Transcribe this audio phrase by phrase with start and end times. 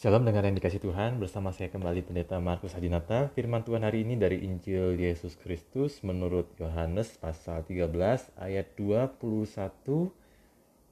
[0.00, 3.28] Shalom dengan yang dikasih Tuhan, bersama saya kembali Pendeta Markus Hadinata.
[3.36, 9.12] Firman Tuhan hari ini dari Injil Yesus Kristus menurut Yohanes pasal 13 ayat 21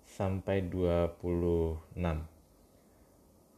[0.05, 1.97] sampai 26.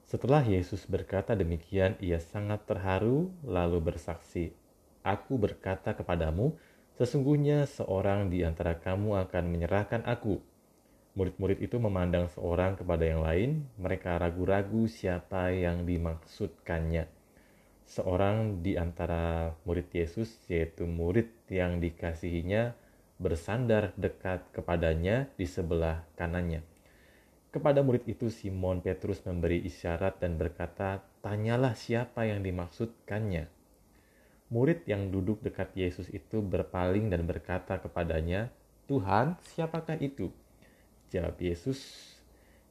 [0.07, 4.55] Setelah Yesus berkata demikian, ia sangat terharu lalu bersaksi,
[5.03, 6.55] Aku berkata kepadamu,
[6.95, 10.46] sesungguhnya seorang di antara kamu akan menyerahkan aku
[11.11, 17.10] Murid-murid itu memandang seorang kepada yang lain, mereka ragu-ragu siapa yang dimaksudkannya.
[17.82, 22.78] Seorang di antara murid Yesus, yaitu murid yang dikasihinya,
[23.18, 26.62] bersandar dekat kepadanya di sebelah kanannya.
[27.51, 33.51] Kepada murid itu Simon Petrus memberi isyarat dan berkata, "Tanyalah siapa yang dimaksudkannya."
[34.54, 38.54] Murid yang duduk dekat Yesus itu berpaling dan berkata kepadanya,
[38.87, 40.30] "Tuhan, siapakah itu?"
[41.10, 41.82] Jawab Yesus,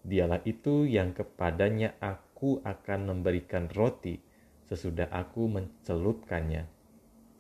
[0.01, 4.23] dialah itu yang kepadanya aku akan memberikan roti
[4.69, 6.63] sesudah aku mencelupkannya.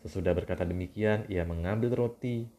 [0.03, 2.49] Sesudah berkata demikian, ia mengambil roti,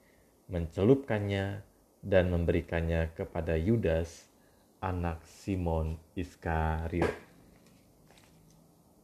[0.49, 1.67] mencelupkannya,
[2.01, 4.31] dan memberikannya kepada Yudas,
[4.81, 7.13] anak Simon Iskariot.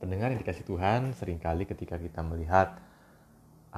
[0.01, 2.81] Pendengar yang dikasih Tuhan, sering kali ketika kita melihat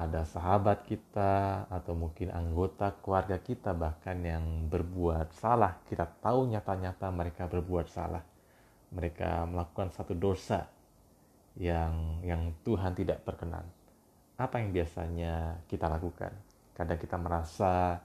[0.05, 5.83] ada sahabat kita atau mungkin anggota keluarga kita bahkan yang berbuat salah.
[5.83, 8.23] Kita tahu nyata-nyata mereka berbuat salah.
[8.95, 10.65] Mereka melakukan satu dosa
[11.59, 13.67] yang yang Tuhan tidak berkenan
[14.39, 16.31] apa yang biasanya kita lakukan?
[16.71, 17.99] Kadang kita merasa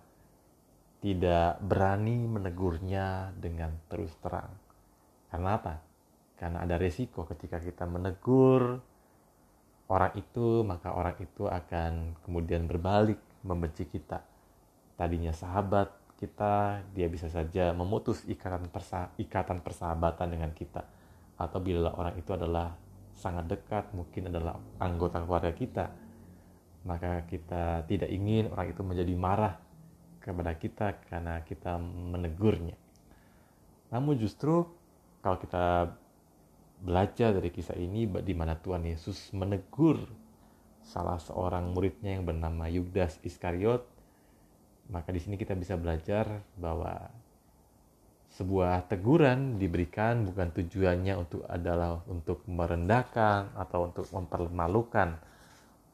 [0.99, 4.51] tidak berani menegurnya dengan terus terang.
[5.31, 5.75] Karena apa?
[6.35, 8.83] Karena ada resiko ketika kita menegur
[9.89, 14.25] orang itu, maka orang itu akan kemudian berbalik membenci kita.
[14.97, 20.87] Tadinya sahabat kita, dia bisa saja memutus ikatan persa ikatan persahabatan dengan kita.
[21.37, 22.73] Atau bila orang itu adalah
[23.13, 25.91] sangat dekat, mungkin adalah anggota keluarga kita,
[26.85, 29.55] maka kita tidak ingin orang itu menjadi marah
[30.25, 32.77] kepada kita karena kita menegurnya.
[33.93, 34.65] Namun justru
[35.21, 35.93] kalau kita
[36.81, 40.03] belajar dari kisah ini di mana Tuhan Yesus menegur
[40.85, 43.83] salah seorang muridnya yang bernama Yudas Iskariot,
[44.93, 47.09] maka di sini kita bisa belajar bahwa
[48.35, 55.17] sebuah teguran diberikan bukan tujuannya untuk adalah untuk merendahkan atau untuk mempermalukan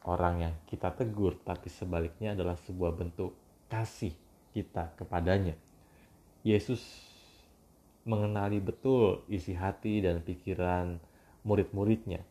[0.08, 3.36] orang yang kita tegur, tapi sebaliknya adalah sebuah bentuk
[3.68, 4.16] kasih
[4.56, 5.54] kita kepadanya.
[6.40, 6.80] Yesus
[8.04, 11.00] mengenali betul isi hati dan pikiran
[11.44, 12.24] murid-muridnya.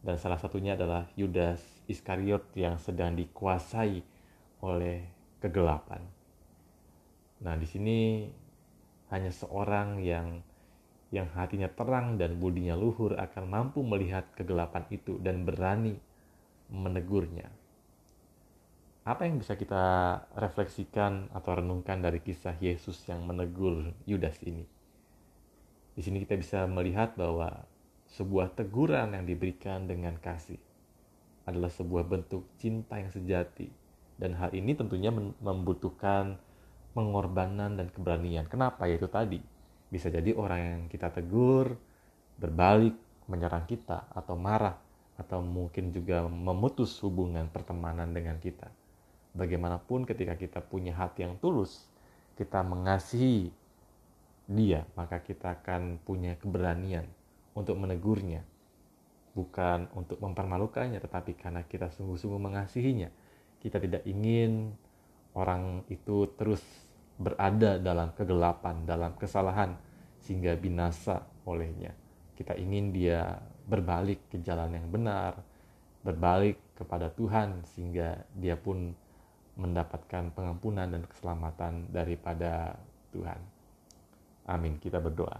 [0.00, 4.00] Dan salah satunya adalah Yudas Iskariot yang sedang dikuasai
[4.64, 5.04] oleh
[5.44, 6.00] kegelapan.
[7.40, 7.98] Nah, di sini
[9.12, 10.40] hanya seorang yang
[11.10, 15.98] yang hatinya terang dan budinya luhur akan mampu melihat kegelapan itu dan berani
[16.70, 17.50] menegurnya.
[19.02, 24.62] Apa yang bisa kita refleksikan atau renungkan dari kisah Yesus yang menegur Yudas ini?
[26.00, 27.60] Di sini kita bisa melihat bahwa
[28.16, 30.56] sebuah teguran yang diberikan dengan kasih
[31.44, 33.68] adalah sebuah bentuk cinta yang sejati
[34.16, 35.12] dan hal ini tentunya
[35.44, 36.40] membutuhkan
[36.96, 38.48] pengorbanan dan keberanian.
[38.48, 38.88] Kenapa?
[38.88, 39.44] Yaitu tadi
[39.92, 41.76] bisa jadi orang yang kita tegur
[42.40, 42.96] berbalik
[43.28, 44.80] menyerang kita atau marah
[45.20, 48.72] atau mungkin juga memutus hubungan pertemanan dengan kita.
[49.36, 51.92] Bagaimanapun ketika kita punya hati yang tulus,
[52.40, 53.59] kita mengasihi
[54.50, 57.06] dia, maka kita akan punya keberanian
[57.54, 58.42] untuk menegurnya.
[59.30, 63.06] Bukan untuk mempermalukannya, tetapi karena kita sungguh-sungguh mengasihinya.
[63.62, 64.74] Kita tidak ingin
[65.38, 66.58] orang itu terus
[67.14, 69.78] berada dalam kegelapan, dalam kesalahan,
[70.18, 71.94] sehingga binasa olehnya.
[72.34, 73.38] Kita ingin dia
[73.70, 75.38] berbalik ke jalan yang benar,
[76.02, 78.90] berbalik kepada Tuhan, sehingga dia pun
[79.54, 82.74] mendapatkan pengampunan dan keselamatan daripada
[83.14, 83.59] Tuhan.
[84.50, 84.82] Amin.
[84.82, 85.38] Kita berdoa.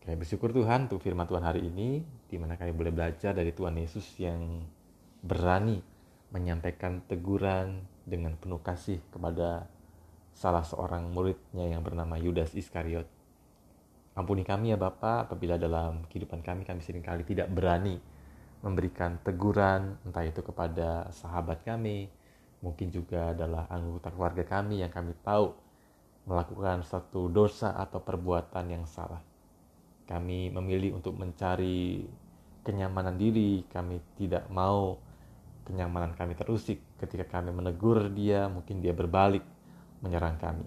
[0.00, 3.76] Kami bersyukur Tuhan untuk firman Tuhan hari ini, di mana kami boleh belajar dari Tuhan
[3.76, 4.64] Yesus yang
[5.20, 5.84] berani
[6.32, 9.68] menyampaikan teguran dengan penuh kasih kepada
[10.32, 13.04] salah seorang muridnya yang bernama Yudas Iskariot.
[14.16, 18.00] Ampuni kami ya Bapa apabila dalam kehidupan kami kami sering kali tidak berani
[18.64, 22.08] memberikan teguran entah itu kepada sahabat kami,
[22.64, 25.67] mungkin juga adalah anggota keluarga kami yang kami tahu
[26.28, 29.24] melakukan satu dosa atau perbuatan yang salah.
[30.04, 32.04] Kami memilih untuk mencari
[32.60, 35.00] kenyamanan diri, kami tidak mau
[35.64, 39.44] kenyamanan kami terusik ketika kami menegur dia, mungkin dia berbalik
[40.04, 40.64] menyerang kami.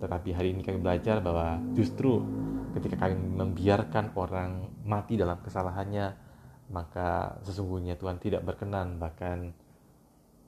[0.00, 2.20] Tetapi hari ini kami belajar bahwa justru
[2.76, 6.12] ketika kami membiarkan orang mati dalam kesalahannya,
[6.68, 9.52] maka sesungguhnya Tuhan tidak berkenan bahkan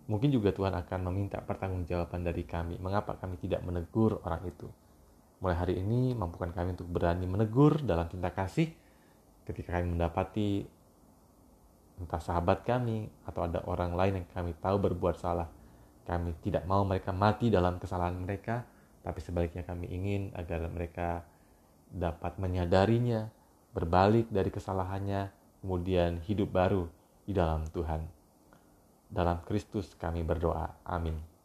[0.06, 2.79] mungkin juga Tuhan akan meminta pertanggungjawaban dari kami.
[2.79, 4.67] Mengapa kami tidak menegur orang itu?
[5.43, 8.73] Mulai hari ini mampukan kami untuk berani menegur dalam cinta kasih.
[9.47, 10.67] Ketika kami mendapati
[11.97, 15.49] entah sahabat kami atau ada orang lain yang kami tahu berbuat salah
[16.06, 18.62] kami tidak mau mereka mati dalam kesalahan mereka.
[19.02, 21.26] Tapi sebaliknya kami ingin agar mereka
[21.91, 23.31] dapat menyadarinya
[23.75, 25.31] berbalik dari kesalahannya
[25.62, 26.87] kemudian hidup baru
[27.26, 28.16] di dalam Tuhan.
[29.06, 30.82] Dalam Kristus kami berdoa.
[30.87, 31.36] Amin.